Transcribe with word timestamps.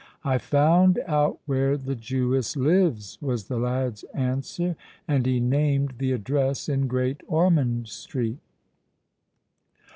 "I 0.23 0.39
found 0.39 0.97
out 1.05 1.37
where 1.45 1.77
the 1.77 1.93
Jewess 1.93 2.57
lives," 2.57 3.19
was 3.21 3.47
the 3.49 3.59
lad's 3.59 4.01
answer; 4.15 4.75
and 5.07 5.27
he 5.27 5.39
named 5.39 5.93
the 5.99 6.11
address 6.11 6.67
in 6.67 6.87
Great 6.87 7.21
Ormond 7.27 7.87
Street. 7.87 8.39